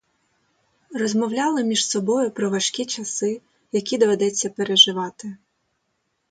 Розмовляли 0.93 1.63
між 1.63 1.87
собою 1.89 2.31
про 2.31 2.49
важкі 2.49 2.85
часи, 2.85 3.41
які 3.71 3.97
доведеться 3.97 4.49
переживати. 4.49 5.37